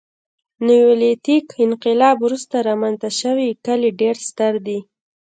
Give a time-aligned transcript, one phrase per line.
[0.67, 4.79] نیولیتیک انقلاب وروسته رامنځته شوي کلي ډېر ستر دي.